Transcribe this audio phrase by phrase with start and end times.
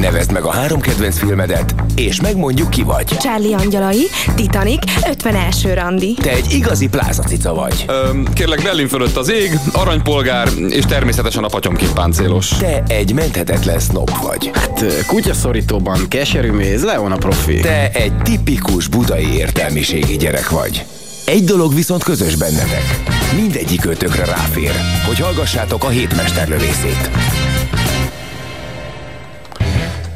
[0.00, 3.04] Nevezd meg a három kedvenc filmedet, és megmondjuk ki vagy.
[3.04, 5.74] Charlie Angyalai, Titanic, 51.
[5.74, 6.14] randi.
[6.14, 7.84] Te egy igazi plázacica vagy.
[7.88, 12.48] Öm, kérlek, Berlin fölött az ég, aranypolgár, és természetesen a patyomként páncélos.
[12.48, 14.50] Te egy menthetetlen snob vagy.
[14.54, 17.60] Hát kutyaszorítóban keserű méz, Leon a profi.
[17.60, 20.84] Te egy tipikus budai értelmiségi gyerek vagy.
[21.26, 23.00] Egy dolog viszont közös bennetek.
[23.36, 24.72] Mindegyik ötökre ráfér,
[25.06, 27.10] hogy hallgassátok a hétmesterlövészét.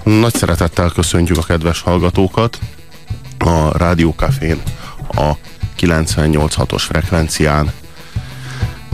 [0.09, 2.59] Nagy szeretettel köszöntjük a kedves hallgatókat
[3.39, 4.63] a Rádiókafén
[5.09, 5.33] a
[5.81, 7.73] 98.6-os frekvencián.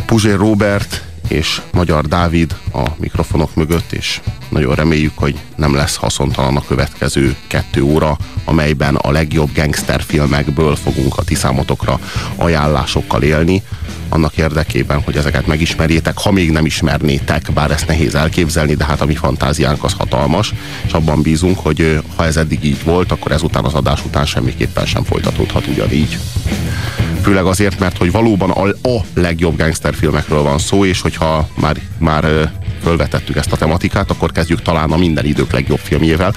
[0.07, 6.57] Puzsér Robert és Magyar Dávid a mikrofonok mögött, és nagyon reméljük, hogy nem lesz haszontalan
[6.57, 12.01] a következő kettő óra, amelyben a legjobb gangsterfilmekből fogunk a ti számotokra
[12.37, 13.63] ajánlásokkal élni,
[14.09, 19.01] annak érdekében, hogy ezeket megismerjétek, ha még nem ismernétek, bár ezt nehéz elképzelni, de hát
[19.01, 20.53] a mi fantáziánk az hatalmas,
[20.87, 24.87] és abban bízunk, hogy ha ez eddig így volt, akkor ezután az adás után semmiképpen
[24.87, 26.19] sem folytatódhat ugyanígy.
[27.25, 32.51] Főleg azért, mert hogy valóban a, a legjobb gangsterfilmekről van szó, és hogyha már, már
[32.83, 36.35] fölvetettük ezt a tematikát, akkor kezdjük talán a minden idők legjobb filmjével,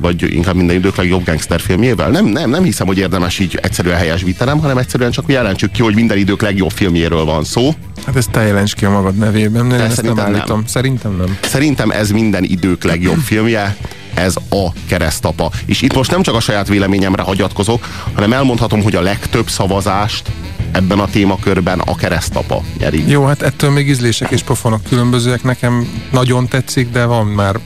[0.00, 2.10] vagy inkább minden idők legjobb gangsterfilmjével.
[2.10, 5.94] Nem, nem, nem hiszem, hogy érdemes így egyszerűen helyesbítenem, hanem egyszerűen csak jelentsük ki, hogy
[5.94, 7.74] minden idők legjobb filmjéről van szó.
[8.06, 10.56] Hát ezt te jelents ki a magad nevében, nem, ezt nem állítom.
[10.56, 10.66] Nem.
[10.66, 11.38] Szerintem nem.
[11.40, 13.76] Szerintem ez minden idők legjobb filmje
[14.22, 15.50] ez a keresztapa.
[15.66, 20.30] És itt most nem csak a saját véleményemre hagyatkozok, hanem elmondhatom, hogy a legtöbb szavazást
[20.72, 23.08] ebben a témakörben a keresztapa nyeri.
[23.08, 25.42] Jó, hát ettől még ízlések és pofonok különbözőek.
[25.42, 27.58] Nekem nagyon tetszik, de van már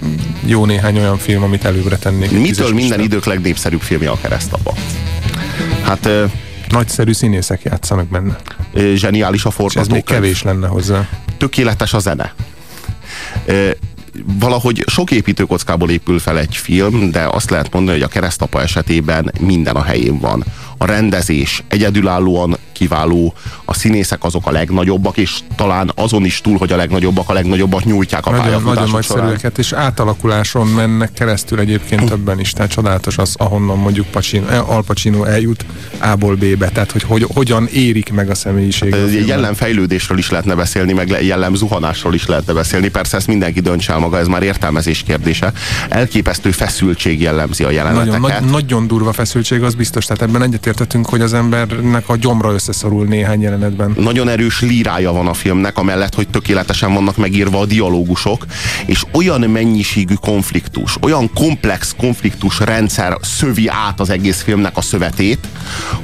[0.44, 2.30] jó néhány olyan film, amit előbbre tennék.
[2.30, 4.72] Mitől minden idők legnépszerűbb filmje a keresztapa?
[5.82, 6.08] Hát
[6.68, 8.36] nagyszerű színészek játszanak benne.
[8.94, 9.86] Zseniális a forgatókönyv.
[9.86, 11.08] ez még kevés lenne hozzá.
[11.38, 12.34] Tökéletes a zene
[14.24, 19.32] valahogy sok építőkockából épül fel egy film, de azt lehet mondani, hogy a keresztapa esetében
[19.40, 20.44] minden a helyén van.
[20.78, 26.72] A rendezés egyedülállóan kiváló, a színészek azok a legnagyobbak, és talán azon is túl, hogy
[26.72, 32.40] a legnagyobbak, a legnagyobbat nyújtják a nagyon, Nagyon nagyszerűeket, és átalakuláson mennek keresztül egyébként többen
[32.40, 35.64] is, tehát csodálatos az, ahonnan mondjuk Pacino, eh, Al Pacino eljut
[35.98, 38.94] A-ból B-be, tehát hogy, hogy hogyan érik meg a személyiség.
[38.94, 43.98] Hát, jellemfejlődésről is lehetne beszélni, meg jellemzuhanásról is lehetne beszélni, persze ezt mindenki döntse el
[44.06, 45.52] maga, ez már értelmezés kérdése.
[45.88, 48.20] Elképesztő feszültség jellemzi a jeleneteket.
[48.20, 52.52] Nagyon, nagy, nagyon durva feszültség, az biztos, tehát ebben egyetértettünk, hogy az embernek a gyomra
[52.52, 53.94] összeszorul néhány jelenetben.
[53.98, 58.46] Nagyon erős lírája van a filmnek, amellett, hogy tökéletesen vannak megírva a dialógusok,
[58.86, 65.46] és olyan mennyiségű konfliktus, olyan komplex konfliktus rendszer szövi át az egész filmnek a szövetét,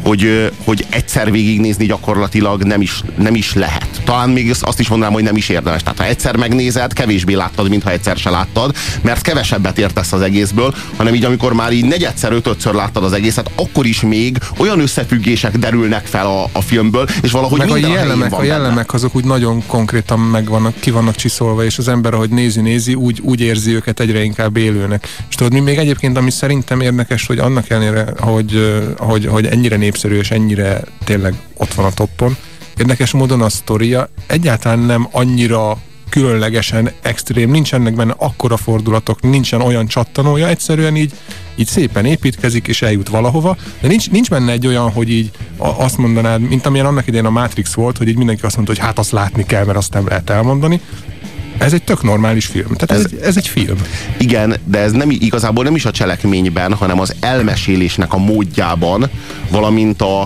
[0.02, 4.00] hogy, hogy egyszer végignézni gyakorlatilag nem is, nem is lehet.
[4.04, 5.82] Talán még azt is mondanám, hogy nem is érdemes.
[5.82, 10.74] Tehát ha egyszer megnézed, kevésbé láttad, mintha egyszer se láttad, mert kevesebbet értesz az egészből,
[10.96, 15.58] hanem így amikor már így negyedszer, ötödször láttad az egészet, akkor is még olyan összefüggések
[15.58, 19.16] derülnek fel a, a filmből, és valahogy meg minden a jellemek, a, a jellemek azok
[19.16, 23.20] úgy nagyon konkrétan meg vannak, ki vannak csiszolva, és az ember, ahogy nézi, nézi, úgy,
[23.22, 25.08] úgy érzi őket egyre inkább élőnek.
[25.28, 29.76] És tudod, mi még egyébként, ami szerintem érdekes, hogy annak ellenére, hogy, hogy, hogy ennyire
[29.76, 32.36] népszerű, és ennyire tényleg ott van a toppon,
[32.76, 35.78] érdekes módon a sztoria egyáltalán nem annyira
[36.12, 41.12] különlegesen extrém, nincsenek benne akkora fordulatok, nincsen olyan csattanója, egyszerűen így,
[41.54, 45.98] így szépen építkezik és eljut valahova, de nincs, nincs benne egy olyan, hogy így azt
[45.98, 48.98] mondanád, mint amilyen annak idején a Matrix volt, hogy így mindenki azt mondta, hogy hát
[48.98, 50.80] azt látni kell, mert azt nem lehet elmondani,
[51.58, 52.74] ez egy tök normális film.
[52.74, 53.76] Tehát ez, ez, egy film.
[54.18, 59.10] Igen, de ez nem igazából nem is a cselekményben, hanem az elmesélésnek a módjában,
[59.50, 60.20] valamint a,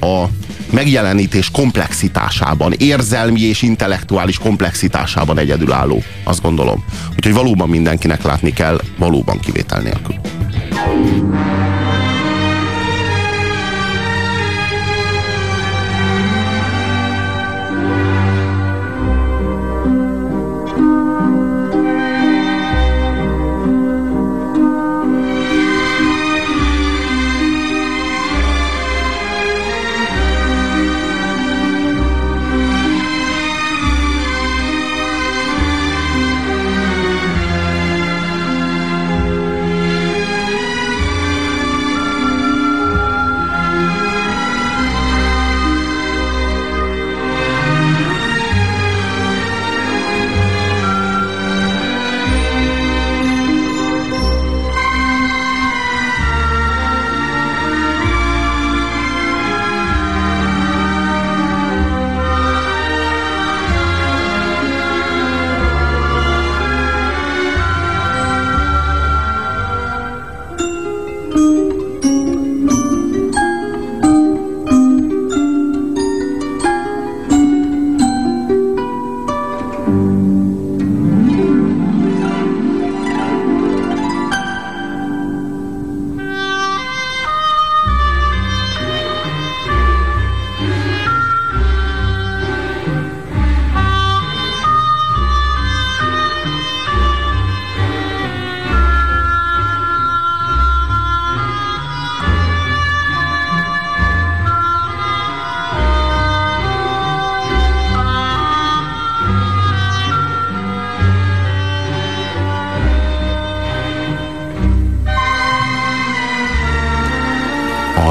[0.00, 0.28] a
[0.72, 6.84] megjelenítés komplexitásában, érzelmi és intellektuális komplexitásában egyedülálló, azt gondolom.
[7.16, 10.14] Úgyhogy valóban mindenkinek látni kell, valóban kivétel nélkül.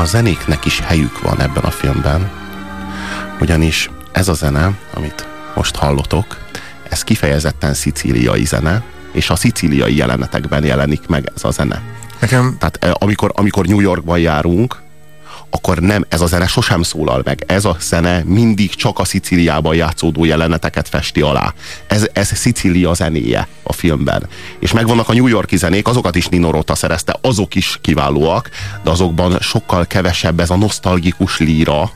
[0.10, 2.30] Zenéknek is helyük van ebben a filmben,
[3.40, 6.38] ugyanis ez a zene, amit most hallotok,
[6.90, 11.82] ez kifejezetten szicíliai zene, és a szicíliai jelenetekben jelenik meg ez a zene.
[12.20, 14.82] Nekem Tehát eh, amikor, amikor New Yorkban járunk,
[15.50, 17.44] akkor nem, ez a zene sosem szólal meg.
[17.48, 21.54] Ez a zene mindig csak a Szicíliában játszódó jeleneteket festi alá.
[21.88, 24.28] Ez, ez Szicília zenéje a filmben.
[24.60, 28.50] És megvannak a New Yorki zenék, azokat is Nino Rota szerezte, azok is kiválóak,
[28.84, 31.92] de azokban sokkal kevesebb ez a nosztalgikus líra,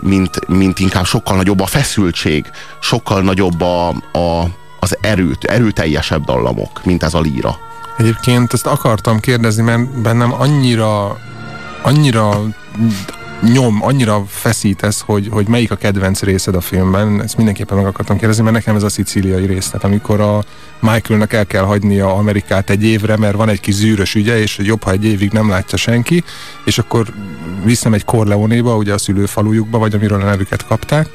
[0.00, 2.44] mint, mint inkább sokkal nagyobb a feszültség,
[2.80, 4.48] sokkal nagyobb a, a,
[4.80, 7.58] az erőt, erőteljesebb dallamok, mint ez a líra.
[7.98, 11.18] Egyébként ezt akartam kérdezni, mert bennem annyira,
[11.84, 12.42] annyira
[13.52, 17.22] nyom, annyira feszít ez, hogy, hogy melyik a kedvenc részed a filmben.
[17.22, 19.66] Ezt mindenképpen meg akartam kérdezni, mert nekem ez a szicíliai rész.
[19.66, 20.44] Tehát amikor a
[20.80, 24.82] Michaelnek el kell hagynia Amerikát egy évre, mert van egy kis zűrös ügye, és jobb,
[24.82, 26.24] ha egy évig nem látja senki,
[26.64, 27.06] és akkor
[27.64, 31.08] visszamegy Corleonéba, ugye a szülőfalujukba, vagy amiről a nevüket kapták,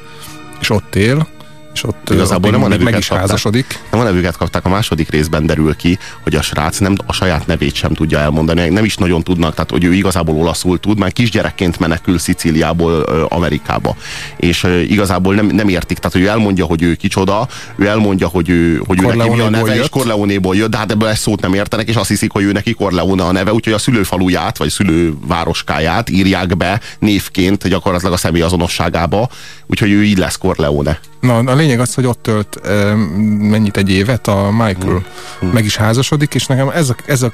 [0.60, 1.26] és ott él,
[1.74, 3.26] és ott Igazából nem a nevüket meg is kapták.
[3.26, 3.78] házasodik.
[3.90, 7.46] Nem a nevüket kapták, a második részben derül ki, hogy a srác nem a saját
[7.46, 11.12] nevét sem tudja elmondani, nem is nagyon tudnak, tehát hogy ő igazából olaszul tud, már
[11.12, 13.96] kisgyerekként menekül Szicíliából Amerikába.
[14.36, 18.48] És igazából nem, nem értik, tehát hogy ő elmondja, hogy ő kicsoda, ő elmondja, hogy
[18.48, 19.88] ő, hogy ő neki mi a neve, és jött.
[19.88, 22.72] Corleonéból jött, de hát ebből egy szót nem értenek, és azt hiszik, hogy ő neki
[22.72, 29.28] Corleone a neve, úgyhogy a szülőfaluját, vagy szülővároskáját írják be névként gyakorlatilag a személyazonosságába,
[29.66, 31.00] úgyhogy ő így lesz Corleone.
[31.20, 32.94] Na, a lényeg az, hogy ott tölt e,
[33.38, 35.04] mennyit egy évet a Michael.
[35.52, 37.32] Meg is házasodik, és nekem ez a, ez a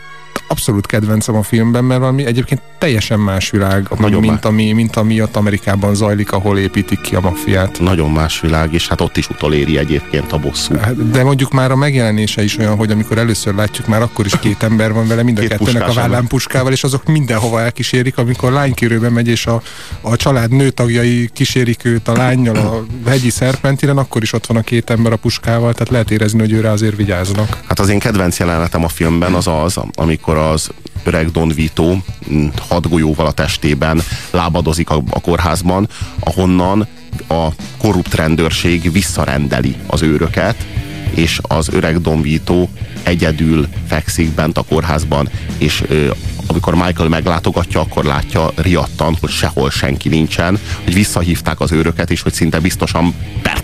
[0.49, 4.43] abszolút kedvencem a filmben, mert valami egyébként teljesen más világ, Nagyon mint, más.
[4.43, 7.81] ami, mint ami ott Amerikában zajlik, ahol építik ki a maffiát.
[7.81, 10.77] Nagyon más világ, és hát ott is utoléri egyébként a bosszú.
[10.77, 14.39] Hát, De mondjuk már a megjelenése is olyan, hogy amikor először látjuk, már akkor is
[14.39, 18.19] két ember van vele, mind a Két kettőnek a vállán puskával, és azok mindenhova elkísérik,
[18.19, 19.63] amikor lánykérőbe megy, és a,
[20.01, 24.63] a család nőtagjai kísérik őt a lányjal a hegyi szerpentiren, akkor is ott van a
[24.63, 27.59] két ember a puskával, tehát lehet érezni, hogy őre azért vigyáznak.
[27.69, 30.71] Hát az én kedvenc jelenetem a filmben az az, amikor az
[31.05, 31.97] öreg Don Vito
[32.33, 35.89] mm, hat golyóval a testében lábadozik a, a kórházban,
[36.21, 36.87] ahonnan
[37.29, 40.67] a korrupt rendőrség visszarendeli az őröket,
[41.15, 42.69] és az öreg Don Vito
[43.03, 45.29] egyedül fekszik bent a kórházban,
[45.59, 46.11] és ö,
[46.47, 52.23] amikor Michael meglátogatja, akkor látja riadtan, hogy sehol senki nincsen, hogy visszahívták az őröket, és
[52.23, 53.15] hogy szinte biztosan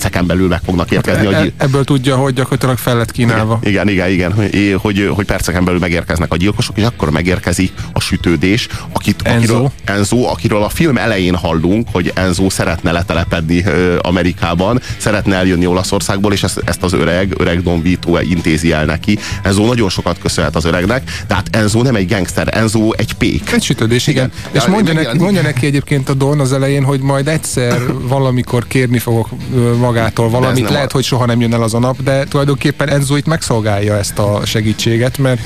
[0.03, 1.27] perceken belül meg fognak érkezni.
[1.27, 3.59] E- hogy e- ebből tudja, hogy gyakorlatilag fel lett kínálva.
[3.63, 8.01] igen, igen, igen, hogy, hogy, hogy perceken belül megérkeznek a gyilkosok, és akkor megérkezik a
[8.01, 9.55] sütődés, akit, Enzo.
[9.55, 13.65] Akiről, Enzo, akiről a film elején hallunk, hogy Enzo szeretne letelepedni
[14.01, 19.19] Amerikában, szeretne eljönni Olaszországból, és ezt, ezt az öreg, öreg Don Vito intézi el neki.
[19.43, 23.53] Enzo nagyon sokat köszönhet az öregnek, de hát Enzo nem egy gangster, Enzo egy pék.
[23.53, 24.25] Egy sütődés, igen.
[24.25, 24.51] Igen.
[24.53, 28.67] És Ja, mondja neki, mondja neki egyébként a Don az elején, hogy majd egyszer valamikor
[28.67, 30.71] kérni fogok ö, magától valamit.
[30.71, 33.97] Lehet, a- hogy soha nem jön el az a nap, de tulajdonképpen Enzo itt megszolgálja
[33.97, 35.41] ezt a segítséget, mert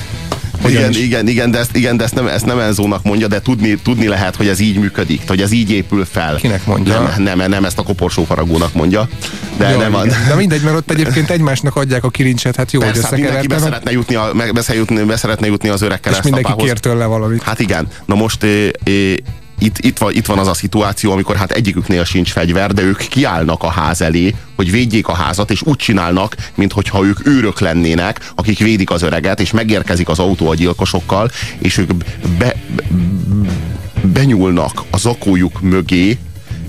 [0.61, 3.27] hogyan Igen, is- igen, igen, de ezt, igen, de ezt nem, ezt nem Enzónak mondja,
[3.27, 6.35] de tudni, tudni lehet, hogy ez így működik, hogy ez így épül fel.
[6.35, 7.13] Kinek mondja?
[7.17, 9.09] Nem, nem, nem ezt a koporsó faragónak mondja.
[9.57, 10.17] De Jó, nem, a, igen.
[10.27, 13.57] De mindegy, mert ott egyébként egymásnak adják a kilincset, hát jó, Persze, hogy hát be
[13.59, 17.05] szeretne jutni, a, meg, be, jutni, be szeretne jutni az öreg és mindenki kér tőle
[17.05, 17.43] valamit.
[17.43, 17.87] Hát igen.
[18.05, 19.23] Na most é, é,
[19.59, 22.97] itt, itt, van, itt van az a szituáció, amikor hát egyiküknél sincs fegyver, de ők
[22.97, 28.31] kiállnak a ház elé, hogy védjék a házat, és úgy csinálnak, mintha ők őrök lennének,
[28.35, 32.05] akik védik az öreget, és megérkezik az autó a gyilkosokkal, és ők be,
[32.37, 32.55] be,
[34.01, 36.17] benyúlnak a zakójuk mögé,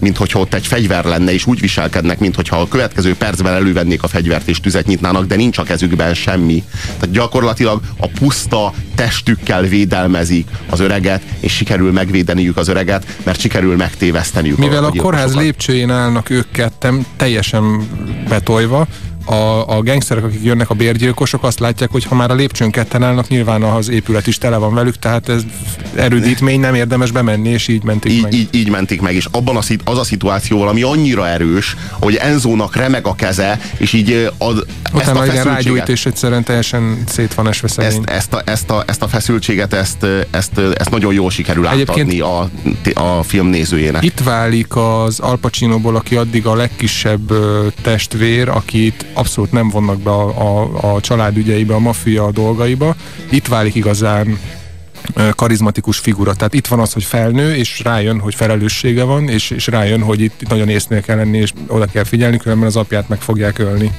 [0.01, 4.03] mint hogyha ott egy fegyver lenne, és úgy viselkednek, mint hogyha a következő percben elővennék
[4.03, 6.65] a fegyvert és tüzet nyitnának, de nincs a kezükben semmi.
[6.83, 13.77] Tehát gyakorlatilag a puszta testükkel védelmezik az öreget, és sikerül megvédeniük az öreget, mert sikerül
[13.77, 15.43] megtéveszteniük Mivel a kórház gyilkosokat.
[15.43, 17.89] lépcsőjén állnak ők ketten, teljesen
[18.29, 18.87] betolva,
[19.29, 23.03] a, a gangsterek, akik jönnek a bérgyilkosok, azt látják, hogy ha már a lépcsőn ketten
[23.03, 25.43] állnak, nyilván az épület is tele van velük, tehát ez
[25.95, 28.33] erődítmény, nem érdemes bemenni, és így mentik meg.
[28.33, 31.77] így, így, így mentik meg, és abban a, szit- az a szituáció, ami annyira erős,
[31.91, 36.45] hogy Enzónak remeg a keze, és így ad, ezt a igen, rágyújt, feszültséget, és egyszerűen
[36.45, 38.03] teljesen szét van esve szegény.
[38.05, 42.21] ezt, ezt, a, ezt, a, ezt a feszültséget, ezt, ezt, ezt nagyon jól sikerül átadni
[42.21, 42.51] a,
[42.95, 44.05] a film nézőjének.
[44.05, 47.33] Itt válik az Al Pacinoból, aki addig a legkisebb
[47.83, 50.29] testvér, akit abszolút nem vonnak be a,
[50.61, 52.95] a, a család ügyeibe, a maffia dolgaiba.
[53.31, 54.39] Itt válik igazán
[55.35, 56.35] karizmatikus figura.
[56.35, 60.21] Tehát itt van az, hogy felnő, és rájön, hogy felelőssége van, és, és rájön, hogy
[60.21, 63.93] itt nagyon észnél kell lenni, és oda kell figyelni, különben az apját meg fogják ölni.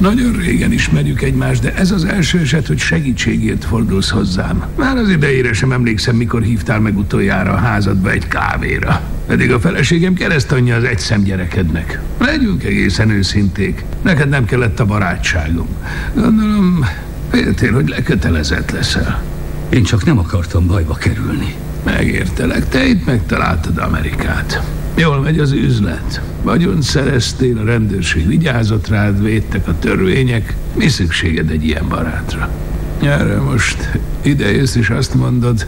[0.00, 4.64] Nagyon régen ismerjük egymást, de ez az első eset, hogy segítségért fordulsz hozzám.
[4.76, 9.00] Már az idejére sem emlékszem, mikor hívtál meg utoljára a házadba egy kávéra.
[9.26, 12.00] Pedig a feleségem keresztanyja az egyszem gyerekednek.
[12.18, 13.84] Legyünk egészen őszinték.
[14.02, 15.68] Neked nem kellett a barátságom.
[16.14, 16.84] Gondolom,
[17.30, 19.22] féltél, hogy lekötelezett leszel.
[19.68, 21.54] Én csak nem akartam bajba kerülni.
[21.84, 24.62] Megértelek, te itt megtaláltad Amerikát.
[24.94, 26.20] Jól megy az üzlet.
[26.42, 30.56] Vagyon szereztél, a rendőrség vigyázott rád, védtek a törvények.
[30.74, 32.48] Mi szükséged egy ilyen barátra?
[33.02, 35.66] Erre most ide jössz és azt mondod,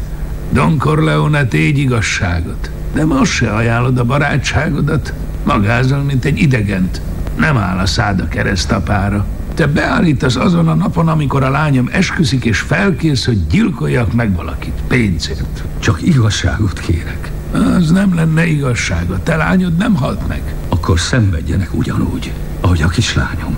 [0.52, 2.70] Don Corleone tégy igazságot.
[2.94, 5.12] De most se ajánlod a barátságodat,
[5.44, 7.00] magázol, mint egy idegent.
[7.36, 9.26] Nem áll a szád a keresztapára.
[9.54, 14.82] Te beállítasz azon a napon, amikor a lányom esküszik, és felkész, hogy gyilkoljak meg valakit
[14.88, 15.64] pénzért.
[15.78, 17.30] Csak igazságot kérek.
[17.52, 19.10] Az nem lenne igazság.
[19.10, 20.54] A te lányod nem halt meg.
[20.68, 23.56] Akkor szenvedjenek ugyanúgy, ahogy a kislányom.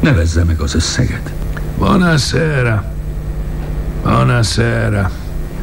[0.00, 1.32] Nevezze meg az összeget.
[1.78, 2.84] Buonasera.
[4.02, 5.10] Buonasera.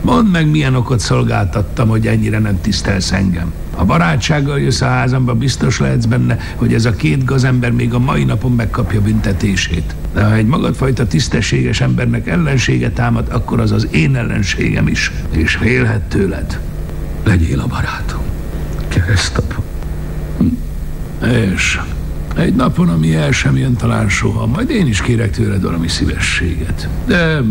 [0.01, 3.53] Mondd meg, milyen okot szolgáltattam, hogy ennyire nem tisztelsz engem.
[3.75, 7.99] Ha barátsággal jössz a házamba, biztos lehetsz benne, hogy ez a két gazember még a
[7.99, 9.95] mai napon megkapja büntetését.
[10.13, 15.55] De ha egy magadfajta tisztességes embernek ellensége támad, akkor az az én ellenségem is, és
[15.55, 16.59] félhet tőled.
[17.29, 18.21] Legyél a barátom.
[18.87, 19.63] Keresztapa.
[21.53, 21.79] És
[22.35, 26.87] egy napon, ami el sem jön talán soha, majd én is kérek tőled valami szívességet.
[27.05, 27.41] De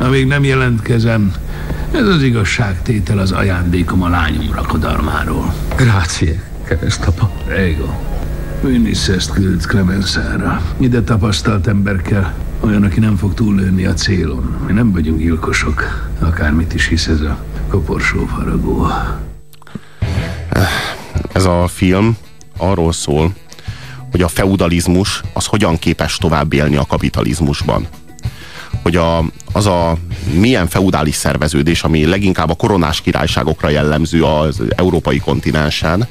[0.00, 1.32] amíg nem jelentkezem,
[1.92, 5.54] ez az igazságtétel az ajándékom a lányom rakodalmáról.
[5.76, 7.30] Grácie, keresztapa.
[7.48, 7.88] Régo.
[8.62, 10.62] Vinnisz ezt küld Clemensára.
[10.78, 12.32] Ide tapasztalt ember kell.
[12.60, 14.56] Olyan, aki nem fog túllőni a célon.
[14.66, 16.08] Mi nem vagyunk gyilkosok.
[16.18, 17.38] Akármit is hisz ez a
[17.70, 18.86] koporsó faragó.
[21.32, 22.16] Ez a film
[22.56, 23.32] arról szól,
[24.10, 27.86] hogy a feudalizmus az hogyan képes tovább élni a kapitalizmusban.
[28.82, 29.96] Hogy a, az a
[30.32, 36.06] milyen feudális szerveződés, ami leginkább a koronás királyságokra jellemző az európai kontinensen,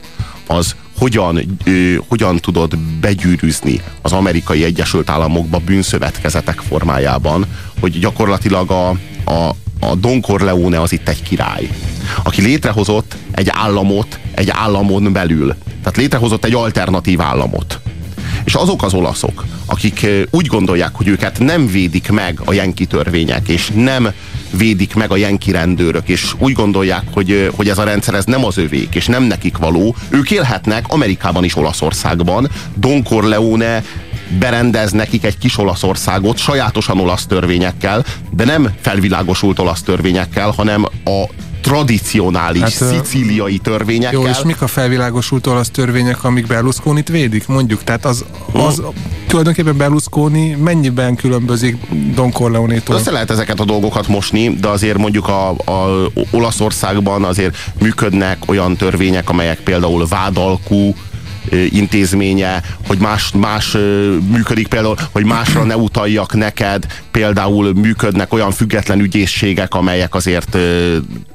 [0.47, 7.45] az hogyan, ö, hogyan tudod begyűrűzni az amerikai Egyesült Államokba bűnszövetkezetek formájában,
[7.79, 8.89] hogy gyakorlatilag a,
[9.31, 9.55] a,
[9.89, 11.69] a Don Corleone az itt egy király,
[12.23, 15.55] aki létrehozott egy államot egy államon belül.
[15.79, 17.79] Tehát létrehozott egy alternatív államot.
[18.43, 23.47] És azok az olaszok, akik úgy gondolják, hogy őket nem védik meg a jenki törvények,
[23.47, 24.13] és nem
[24.57, 28.45] védik meg a jenki rendőrök, és úgy gondolják, hogy, hogy ez a rendszer ez nem
[28.45, 32.49] az övék, és nem nekik való, ők élhetnek Amerikában is Olaszországban.
[32.75, 33.83] Don Corleone
[34.39, 41.23] berendez nekik egy kis Olaszországot, sajátosan olasz törvényekkel, de nem felvilágosult olasz törvényekkel, hanem a
[41.65, 44.19] tradicionális hát, szicíliai törvényekkel.
[44.19, 47.83] Jó, és mik a felvilágosult olasz törvények, amik Berlusconit védik, mondjuk?
[47.83, 48.83] Tehát az, az hm.
[49.27, 51.77] tulajdonképpen Berlusconi mennyiben különbözik
[52.15, 52.95] Don Corleone-tól?
[52.95, 58.75] Össze lehet ezeket a dolgokat mosni, de azért mondjuk a, a Olaszországban azért működnek olyan
[58.75, 60.95] törvények, amelyek például vádalkú,
[61.51, 63.77] intézménye, hogy más, más
[64.31, 70.57] működik például, hogy másra ne utaljak neked, például működnek olyan független ügyészségek, amelyek azért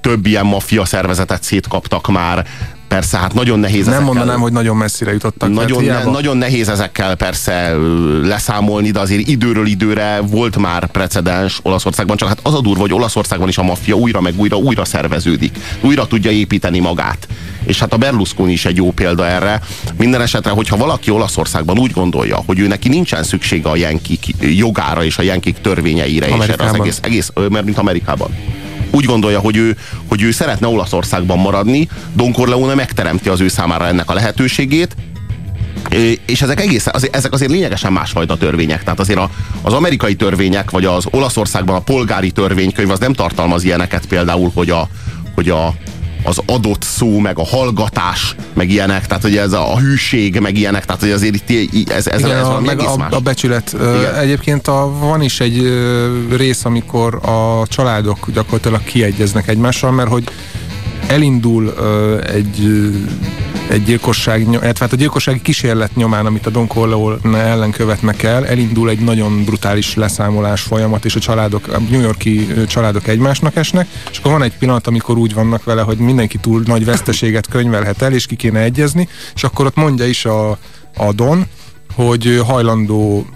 [0.00, 2.46] több ilyen maffia szervezetet szétkaptak már,
[2.90, 5.52] persze, hát nagyon nehéz Nem ezekkel, mondanám, hogy nagyon messzire jutottak.
[5.52, 7.76] Nagyon, ne, nagyon nehéz ezekkel persze
[8.22, 12.92] leszámolni, de azért időről időre volt már precedens Olaszországban, csak hát az a durva, hogy
[12.92, 15.58] Olaszországban is a maffia újra meg újra újra szerveződik.
[15.80, 17.28] Újra tudja építeni magát.
[17.64, 19.60] És hát a Berlusconi is egy jó példa erre.
[19.96, 25.04] Minden esetre, hogyha valaki Olaszországban úgy gondolja, hogy ő neki nincsen szüksége a jenkik jogára
[25.04, 26.48] és a jenkik törvényeire, Amerikában.
[26.48, 28.30] és erre az egész, egész, mert mint Amerikában
[28.90, 29.76] úgy gondolja, hogy ő,
[30.08, 34.96] hogy ő szeretne Olaszországban maradni, Don Corleone megteremti az ő számára ennek a lehetőségét,
[36.26, 38.82] és ezek egész, ezek azért lényegesen másfajta törvények.
[38.84, 39.30] Tehát azért a,
[39.62, 44.70] az amerikai törvények, vagy az Olaszországban a polgári törvénykönyv az nem tartalmaz ilyeneket például, hogy
[44.70, 44.88] a,
[45.34, 45.74] hogy a,
[46.22, 50.56] az adott szó, meg a hallgatás, meg ilyenek, tehát hogy ez a, a hűség, meg
[50.56, 53.12] ilyenek, tehát hogy azért itt ez, ez, Igen, ez a, meg a, más.
[53.12, 53.72] a becsület.
[53.72, 54.14] Igen.
[54.14, 55.62] Egyébként a, van is egy
[56.36, 60.24] rész, amikor a családok gyakorlatilag kiegyeznek egymással, mert hogy
[61.06, 61.74] elindul
[62.22, 62.90] egy
[63.70, 68.46] egy gyilkosság, illetve hát a gyilkossági kísérlet nyomán, amit a Don Corleone ellen követnek el,
[68.46, 73.86] elindul egy nagyon brutális leszámolás folyamat, és a családok, a New Yorki családok egymásnak esnek,
[74.10, 78.02] és akkor van egy pillanat, amikor úgy vannak vele, hogy mindenki túl nagy veszteséget könyvelhet
[78.02, 80.50] el, és ki kéne egyezni, és akkor ott mondja is a,
[80.96, 81.46] a Don,
[81.94, 83.26] hogy hajlandó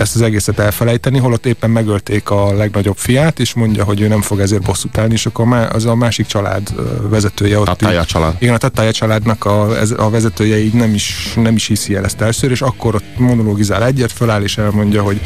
[0.00, 4.22] ezt az egészet elfelejteni, holott éppen megölték a legnagyobb fiát, és mondja, hogy ő nem
[4.22, 6.68] fog ezért bosszút állni, és akkor az a másik család
[7.08, 7.66] vezetője ott.
[7.66, 8.36] Tatája család.
[8.38, 12.04] Igen, a Tatája családnak a, ez, a vezetője így nem is, nem is hiszi el
[12.04, 15.20] ezt először, és akkor ott monologizál egyet, föláll és elmondja, hogy,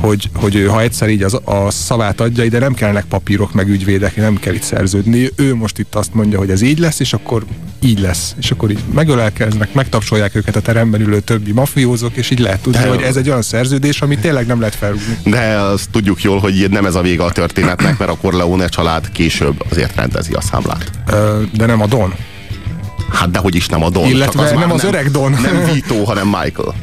[0.00, 3.68] hogy, hogy ő, ha egyszer így az, a szavát adja, ide nem kellnek papírok meg
[3.68, 5.30] ügyvédek, nem kell itt szerződni.
[5.36, 7.44] Ő most itt azt mondja, hogy ez így lesz, és akkor
[7.80, 8.34] így lesz.
[8.38, 12.82] És akkor így megölelkeznek, megtapsolják őket a teremben ülő többi mafiózók, és így lehet tudni,
[12.82, 15.18] De hogy ez egy olyan szerződés, ami tényleg nem lehet felrúgni.
[15.24, 19.10] De azt tudjuk jól, hogy nem ez a vége a történetnek, mert a Corleone család
[19.12, 20.90] később azért rendezi a számlát.
[21.52, 22.14] De nem a Don.
[23.10, 24.08] Hát dehogy is nem a Don.
[24.08, 25.30] Illetve az nem az nem, öreg Don.
[25.30, 26.74] Nem Vito, hanem Michael.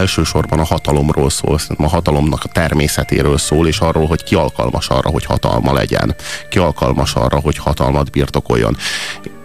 [0.00, 5.10] Elsősorban a hatalomról szól, a hatalomnak a természetéről szól, és arról, hogy ki alkalmas arra,
[5.10, 6.14] hogy hatalma legyen,
[6.50, 8.76] ki alkalmas arra, hogy hatalmat birtokoljon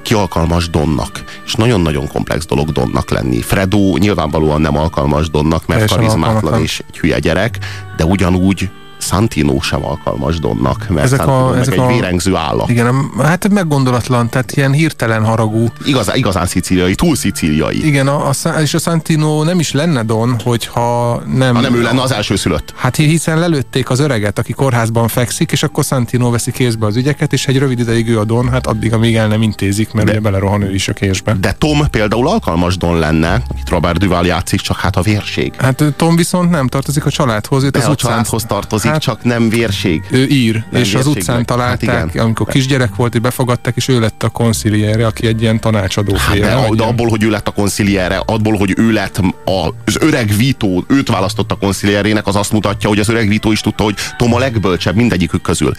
[0.02, 1.24] ki alkalmas Donnak.
[1.46, 3.42] És nagyon-nagyon komplex dolog Donnak lenni.
[3.42, 7.58] Fredo nyilvánvalóan nem alkalmas Donnak, mert karizmátlan és egy hülye gyerek,
[7.98, 8.70] de ugyanúgy
[9.06, 12.70] Santino sem alkalmas Donnak, mert ezek Santino a, ezek egy a, vérengző állat.
[12.70, 15.68] Igen, hát meggondolatlan, tehát ilyen hirtelen haragú.
[15.86, 17.86] Igaz, igazán szicíliai, túl szicíliai.
[17.86, 21.56] Igen, a, a, és a Santino nem is lenne Don, hogyha nem...
[21.56, 22.74] Ha nem ő lenne az első szülött.
[22.76, 27.34] Hát hiszen lelőtték az öreget, aki kórházban fekszik, és akkor Santino veszi kézbe az ügyeket,
[27.34, 30.12] és egy rövid ideig ő a Don, hát addig, amíg el nem intézik, mert de,
[30.12, 31.36] ugye belerohan ő is a késbe.
[31.40, 35.54] De Tom például alkalmas Don lenne, akit Robert Duval játszik, csak hát a vérség.
[35.58, 39.50] Hát Tom viszont nem tartozik a családhoz, őt az a családhoz tartozik, hát, csak nem
[39.50, 40.04] vérség.
[40.12, 41.46] Ő ír, nem és az utcán meg.
[41.46, 42.26] találták, hát igen.
[42.26, 46.40] amikor kisgyerek volt, hogy befogadták, és ő lett a konsziliere, aki egy ilyen tanácsadó hát
[46.40, 50.36] de, de abból, hogy ő lett a konsziliere, abból, hogy ő lett a, az öreg
[50.38, 53.96] Vito, őt választott a konszilierének, az azt mutatja, hogy az öreg Vito is tudta, hogy
[54.18, 55.72] Tom a legbölcsebb mindegyikük közül.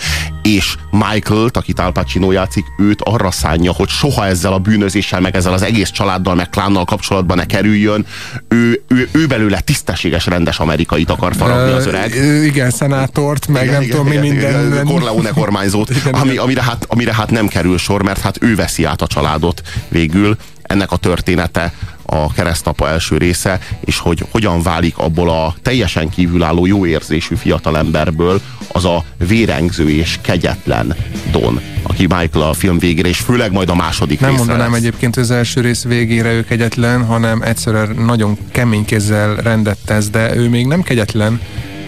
[0.43, 5.37] És Michael, akit Al Pacino játszik, őt arra szánja, hogy soha ezzel a bűnözéssel, meg
[5.37, 8.07] ezzel az egész családdal, meg klánnal kapcsolatban ne kerüljön.
[8.49, 12.15] Ő, ő, ő belőle tisztességes, rendes amerikait akar faragni az öreg.
[12.45, 12.71] Igen,
[13.15, 14.67] szenátort, meg igen, nem igen, tudom igen, mi minden.
[14.67, 18.55] Igen, Corleone kormányzót, igen, ami, amire, hát, amire hát nem kerül sor, mert hát ő
[18.55, 20.37] veszi át a családot végül.
[20.63, 21.73] Ennek a története
[22.07, 28.41] a keresztapa első része, és hogy hogyan válik abból a teljesen kívülálló jó érzésű fiatalemberből
[28.73, 30.95] az a vérengző és kegyetlen
[31.31, 34.81] Don, aki Michael a film végére, és főleg majd a második Nem mondanám lesz.
[34.81, 40.09] egyébként, hogy az első rész végére ő kegyetlen, hanem egyszerűen nagyon kemény kézzel rendet tesz,
[40.09, 41.41] de ő még nem kegyetlen,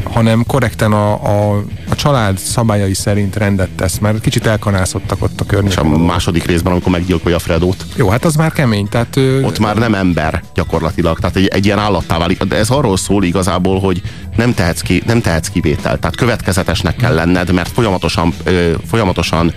[0.03, 5.45] hanem korrekten a, a, a család szabályai szerint rendet tesz, mert kicsit elkanászottak ott a
[5.45, 5.87] környéken.
[5.87, 7.87] És a második részben, amikor meggyilkolja Fredót.
[7.97, 8.89] Jó, hát az már kemény.
[8.89, 12.43] Tehát, ő, ott már nem ember gyakorlatilag, tehát egy, egy ilyen állattá válik.
[12.43, 14.03] De ez arról szól igazából, hogy
[14.37, 16.01] nem tehetsz, ki, nem tehetsz kivételt.
[16.01, 19.53] Tehát következetesnek kell lenned, mert folyamatosan, ö, folyamatosan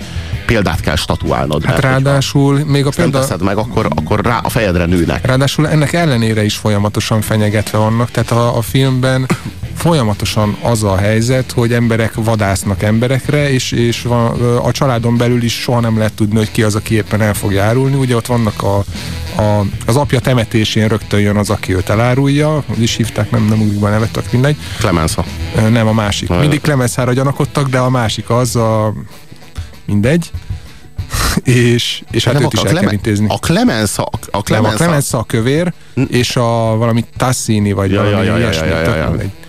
[0.45, 1.63] példát kell statuálnod.
[1.63, 3.11] Hát ráadásul hogy, még a példa...
[3.11, 5.25] nem teszed meg, akkor, akkor rá a fejedre nőnek.
[5.25, 8.11] Ráadásul ennek ellenére is folyamatosan fenyegetve vannak.
[8.11, 9.27] Tehát a, a filmben
[9.81, 15.53] folyamatosan az a helyzet, hogy emberek vadásznak emberekre, és, és van, a családon belül is
[15.53, 17.95] soha nem lehet tudni, hogy ki az, aki éppen el fog járulni.
[17.95, 18.77] Ugye ott vannak a,
[19.41, 23.79] a, az apja temetésén rögtön jön az, aki őt elárulja, hogy is hívták, nem, nem
[23.79, 24.55] be a nevet, tök mindegy.
[24.77, 25.25] Clemenza.
[25.69, 26.29] Nem a másik.
[26.29, 28.93] Na, Mindig Clemenszára gyanakodtak, de a másik az a...
[29.85, 30.31] mindegy.
[31.43, 33.25] és, és hát Nem, őt is el kell intézni.
[33.29, 35.73] A Clemenza, a a Clemenza, Clemenza a kövér,
[36.07, 39.39] és a valami Tassini, vagy Ja, ja, valami ja, ja, ilyesmi, ja, ja, tök ja.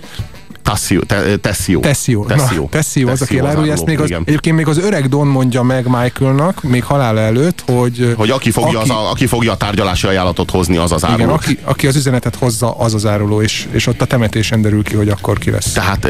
[0.62, 1.80] Tassio, te, Tessio.
[1.80, 2.24] Tessio.
[2.24, 2.66] Tessio.
[2.70, 4.22] Tessio az, aki elárulja, ezt még az, igen.
[4.24, 8.14] egyébként még az öreg Don mondja meg Michaelnak, még halála előtt, hogy...
[8.16, 11.14] Hogy aki fogja, aki, Az a, aki fogja a tárgyalási ajánlatot hozni, az az igen,
[11.14, 11.32] áruló.
[11.32, 14.94] aki, aki az üzenetet hozza, az az áruló, és, és ott a temetésen derül ki,
[14.94, 15.72] hogy akkor ki lesz.
[15.72, 16.00] Tehát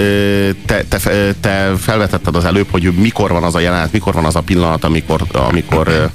[0.67, 0.99] te, te,
[1.41, 4.85] te felvetetted az előbb, hogy mikor van az a jelenet, mikor van az a pillanat,
[4.85, 6.11] amikor, amikor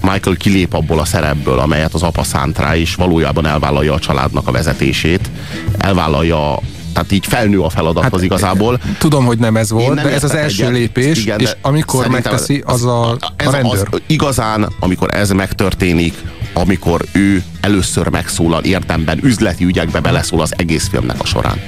[0.00, 4.48] Michael kilép abból a szerepből, amelyet az apa szánt rá, és valójában elvállalja a családnak
[4.48, 5.30] a vezetését,
[5.78, 6.58] elvállalja,
[6.96, 8.80] tehát így felnő a feladathoz hát, igazából.
[8.98, 10.74] Tudom, hogy nem ez volt, nem de ez az első egyet.
[10.74, 13.88] lépés, Igen, és amikor megteszi, az a, ez a rendőr.
[13.90, 16.14] Az, igazán, amikor ez megtörténik,
[16.52, 21.60] amikor ő először megszólal érdemben, üzleti ügyekbe beleszól az egész filmnek a során.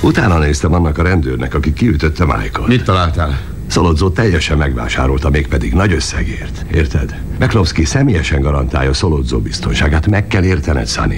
[0.00, 2.68] Utána néztem annak a rendőrnek, aki kiütötte Michael.
[2.68, 3.51] Mit találtál?
[3.72, 6.64] Szolodzó teljesen megvásárolta, mégpedig nagy összegért.
[6.74, 7.20] Érted?
[7.38, 10.06] Meklowski személyesen garantálja Szolodzó biztonságát.
[10.06, 11.14] Meg kell értened, Sunny.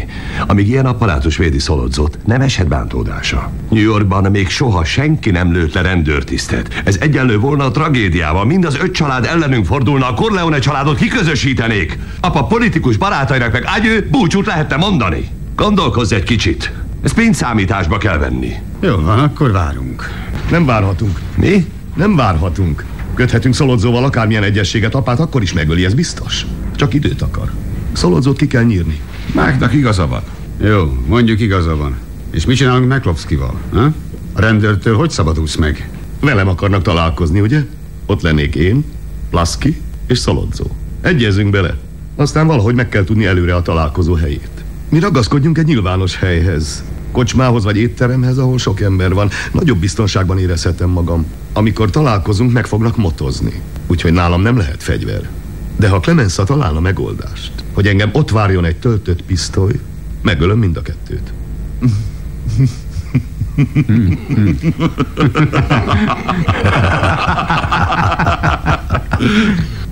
[0.47, 3.51] Amíg ilyen apparátus védi Szolodzót, nem eshet bántódása.
[3.71, 6.83] New Yorkban még soha senki nem lőtt le rendőrtisztet.
[6.85, 8.45] Ez egyenlő volna a tragédiával.
[8.45, 11.99] Mind az öt család ellenünk fordulna, a Corleone családot kiközösítenék.
[12.21, 15.29] Apa politikus barátainak meg ágyő búcsút lehetne mondani.
[15.57, 16.73] Gondolkozz egy kicsit.
[17.03, 18.53] Ezt pénzszámításba kell venni.
[18.81, 20.11] Jó van, akkor várunk.
[20.51, 21.21] Nem várhatunk.
[21.37, 21.67] Mi?
[21.95, 22.85] Nem várhatunk.
[23.15, 26.47] Köthetünk Szolodzóval akármilyen egyességet, apát akkor is megöli, ez biztos.
[26.77, 27.51] Csak időt akar.
[27.93, 29.01] Szolodzót ki kell nyírni.
[29.35, 30.23] Máknak igaza van.
[30.61, 31.97] Jó, mondjuk igaza van.
[32.31, 33.55] És mit csinálunk Meklovszkival?
[33.73, 33.93] Ha?
[34.33, 35.89] A rendőrtől hogy szabadulsz meg?
[36.21, 37.65] Velem akarnak találkozni, ugye?
[38.07, 38.85] Ott lennék én,
[39.31, 40.65] Plaszki és Szolodzó.
[41.01, 41.77] Egyezünk bele.
[42.17, 44.51] Aztán valahogy meg kell tudni előre a találkozó helyét.
[44.89, 46.85] Mi ragaszkodjunk egy nyilvános helyhez.
[47.13, 49.31] Kocsmához vagy étteremhez, ahol sok ember van.
[49.53, 51.27] Nagyobb biztonságban érezhetem magam.
[51.57, 53.63] Amikor találkozunk, meg fognak motozni.
[53.87, 55.29] Úgyhogy nálam nem lehet fegyver.
[55.77, 59.81] De ha Clemenza találna megoldást, hogy engem ott várjon egy töltött pisztoly,
[60.23, 61.33] megölöm mind a kettőt.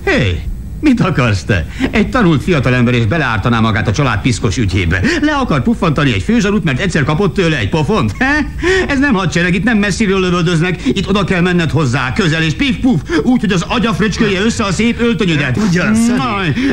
[0.03, 0.43] Hé, hey,
[0.83, 1.67] mit akarsz te?
[1.91, 5.01] Egy tanult fiatalember és beleártaná magát a család piszkos ügyébe.
[5.21, 8.15] Le akar puffantani egy főzsarút, mert egyszer kapott tőle egy pofont?
[8.19, 8.51] He?
[8.87, 13.01] Ez nem hadsereg, itt nem messziről lövöldöznek, itt oda kell menned hozzá, közel és pif-puf,
[13.23, 15.57] úgy, hogy az agya fröcskölje össze a szép öltönyödet.
[15.57, 15.95] Ugyan,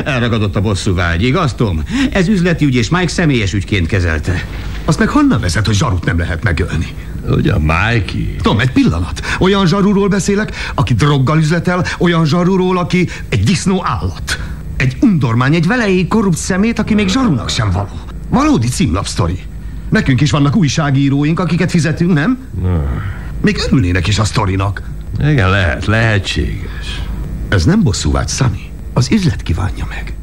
[0.03, 1.83] elragadott a bosszú vágy, igaz, Tom?
[2.11, 4.45] Ez üzleti ügy, és Mike személyes ügyként kezelte.
[4.85, 6.87] Azt meg honnan vezet, hogy zsarut nem lehet megölni?
[7.29, 8.35] Ugyan, Mikey.
[8.41, 9.21] Tom, egy pillanat.
[9.39, 14.39] Olyan zsarúról beszélek, aki droggal üzletel, olyan zsarúról, aki egy disznó állat.
[14.77, 17.99] Egy undormány, egy velejéig korrupt szemét, aki még zsarúnak sem való.
[18.29, 19.39] Valódi címlapsztori.
[19.89, 22.37] Nekünk is vannak újságíróink, akiket fizetünk, nem?
[23.41, 24.81] Még örülnének is a sztorinak.
[25.19, 27.01] Igen, lehet, lehetséges.
[27.49, 28.69] Ez nem bosszúvágy, Sunny.
[28.93, 30.13] Az üzlet kívánja meg.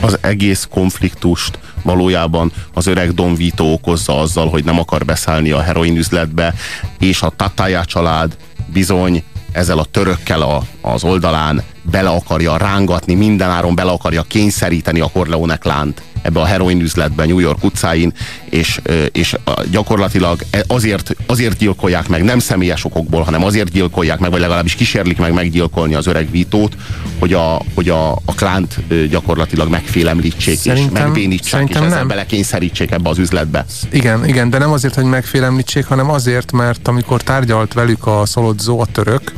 [0.00, 5.60] az egész konfliktust valójában az öreg Don Vito okozza azzal, hogy nem akar beszállni a
[5.60, 6.54] heroin üzletbe,
[6.98, 8.36] és a Tatája család
[8.66, 15.10] bizony ezzel a törökkel a, az oldalán bele akarja rángatni, mindenáron bele akarja kényszeríteni a
[15.12, 18.12] Corleone klánt ebbe a heroin üzletbe New York utcáin,
[18.50, 18.80] és,
[19.12, 19.36] és
[19.70, 24.74] gyakorlatilag e- azért, azért gyilkolják meg, nem személyes okokból, hanem azért gyilkolják meg, vagy legalábbis
[24.74, 26.76] kísérlik meg meggyilkolni az öreg Vítót,
[27.18, 28.78] hogy a, hogy a, a klánt
[29.10, 32.08] gyakorlatilag megfélemlítsék, és Szerintem- és szerintem ezzel nem.
[32.08, 33.64] belekényszerítsék ebbe az üzletbe.
[33.90, 38.80] Igen, igen, de nem azért, hogy megfélemlítsék, hanem azért, mert amikor tárgyalt velük a Szolodzó,
[38.80, 39.32] a török,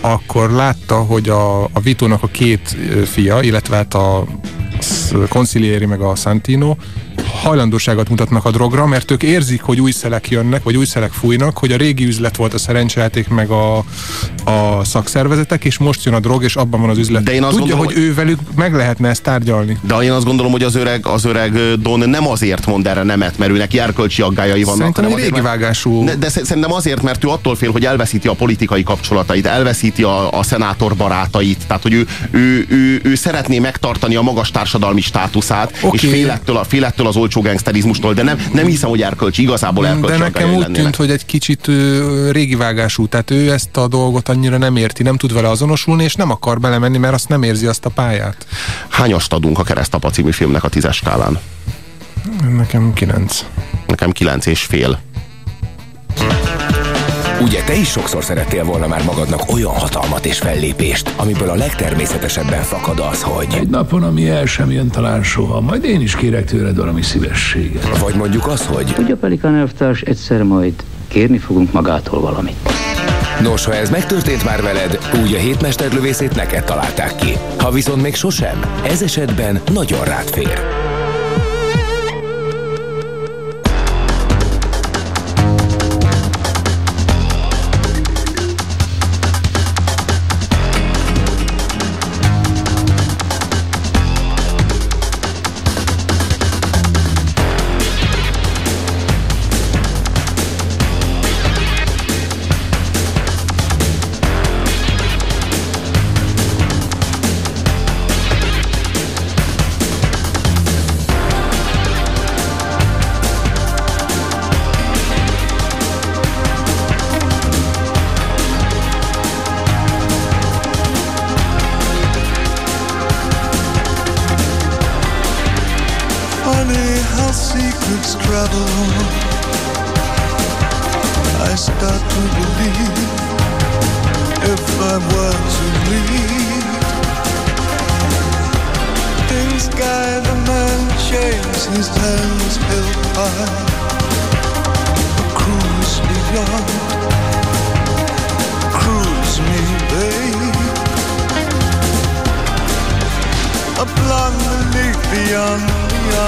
[0.00, 2.76] akkor látta, hogy a, a Vitónak a két
[3.12, 4.24] fia, illetve hát a
[5.28, 6.76] Concilieri meg a Santino
[7.24, 11.58] hajlandóságot mutatnak a drogra, mert ők érzik, hogy új szelek jönnek, vagy új szelek fújnak,
[11.58, 13.76] hogy a régi üzlet volt a szerencsejáték meg a,
[14.44, 17.22] a szakszervezetek, és most jön a drog, és abban van az üzlet.
[17.22, 19.78] De én azt Tudja, gondolom, hogy ő velük meg lehetne ezt tárgyalni.
[19.80, 23.38] De én azt gondolom, hogy az öreg, az öreg Don nem azért mond erre nemet,
[23.38, 24.78] mert ő neki erkölcsi aggájai vannak.
[24.78, 26.04] Szerintem hanem azért, régi vágású...
[26.18, 30.38] De sz- szerintem azért, mert ő attól fél, hogy elveszíti a politikai kapcsolatait, elveszíti a,
[30.38, 35.78] a szenátor barátait, tehát hogy ő, ő, ő, ő szeretné megtartani a magas társadalmi státuszát,
[35.80, 35.96] Oké.
[35.96, 39.42] és fél ettől, a, fél ettől az olcsó gangsterizmustól, de nem, nem hiszem, hogy erkölcsi,
[39.42, 40.82] igazából De erkölcsi nekem aggályai úgy lennének.
[40.82, 45.02] tűnt, hogy egy kicsit ö, régi vágású, tehát ő ezt a dolgot annyira nem érti,
[45.02, 48.46] nem tud vele azonosulni, és nem akar belemenni, mert azt nem érzi azt a pályát.
[48.88, 51.38] Hányast adunk a Keresztapa című filmnek a tízes skálán?
[52.56, 53.44] Nekem kilenc.
[53.86, 54.98] Nekem kilenc és fél.
[57.42, 62.62] Ugye te is sokszor szerettél volna már magadnak olyan hatalmat és fellépést, amiből a legtermészetesebben
[62.62, 63.46] fakad az, hogy...
[63.54, 67.98] Egy napon, ami el sem jön talán soha, majd én is kérek tőled valami szívességet.
[67.98, 68.92] Vagy mondjuk az, hogy...
[68.94, 70.72] Tudja, Pelikan elvtárs, egyszer majd
[71.08, 72.56] kérni fogunk magától valamit.
[73.42, 77.32] Nos, ha ez megtörtént már veled, úgy a hétmesterlövészét neked találták ki.
[77.58, 80.85] Ha viszont még sosem, ez esetben nagyon rád fér.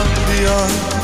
[0.05, 0.98] beyond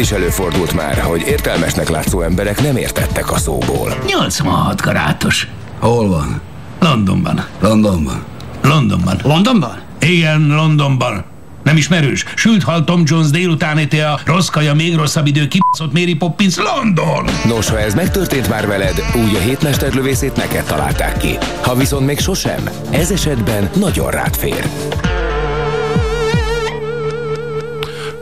[0.00, 3.94] is előfordult már, hogy értelmesnek látszó emberek nem értettek a szóból.
[4.06, 5.48] 86 karátos.
[5.78, 6.40] Hol van?
[6.80, 7.44] Londonban.
[7.60, 8.24] Londonban.
[8.62, 9.20] Londonban.
[9.22, 9.80] Londonban?
[10.00, 11.24] Igen, Londonban.
[11.62, 12.24] Nem ismerős?
[12.34, 16.56] Sült hal Tom Jones délután éte a rossz kaja, még rosszabb idő, kibaszott Mary Poppins,
[16.56, 17.24] London!
[17.44, 21.38] Nos, ha ez megtörtént már veled, úgy a hétmesterlövészét neked találták ki.
[21.62, 24.68] Ha viszont még sosem, ez esetben nagyon rád fér.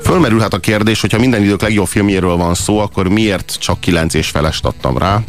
[0.09, 4.29] Fölmerülhet a kérdés, hogyha minden idők legjobb filmjéről van szó, akkor miért csak 9 és
[4.29, 5.23] felest adtam rá?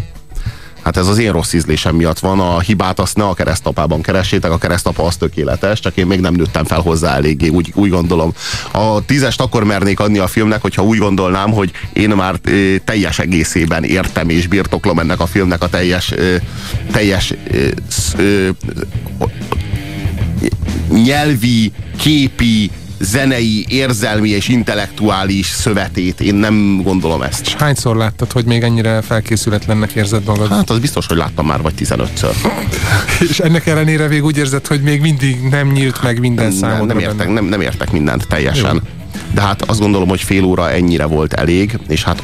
[0.83, 4.51] Hát ez az én rossz ízlésem miatt van, a hibát azt ne a keresztapában keressétek,
[4.51, 8.33] a keresztapa az tökéletes, csak én még nem nőttem fel hozzá eléggé, úgy, úgy gondolom.
[8.71, 13.19] A tízest akkor mernék adni a filmnek, hogyha úgy gondolnám, hogy én már ö, teljes
[13.19, 16.35] egészében értem és birtoklom ennek a filmnek a teljes, ö,
[16.91, 17.67] teljes ö,
[18.17, 18.49] ö,
[21.03, 26.21] nyelvi, képi, zenei, érzelmi és intellektuális szövetét.
[26.21, 27.45] Én nem gondolom ezt.
[27.45, 30.49] És hányszor láttad, hogy még ennyire felkészületlennek érzed magad?
[30.49, 32.35] Hát az biztos, hogy láttam már vagy 15-ször.
[33.29, 36.85] És ennek ellenére még úgy érzed, hogy még mindig nem nyílt meg minden nem, számodra
[36.85, 37.09] nem, benne.
[37.09, 38.81] értek, nem, nem értek mindent teljesen.
[39.33, 42.23] De hát azt gondolom, hogy fél óra ennyire volt elég, és hát